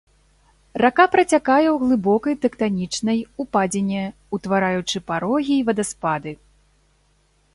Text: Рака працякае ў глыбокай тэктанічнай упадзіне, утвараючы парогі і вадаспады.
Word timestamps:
Рака 0.83 1.03
працякае 1.15 1.67
ў 1.71 1.73
глыбокай 1.83 2.35
тэктанічнай 2.45 3.19
упадзіне, 3.45 4.03
утвараючы 4.37 4.97
парогі 5.11 5.53
і 5.57 5.67
вадаспады. 5.67 6.31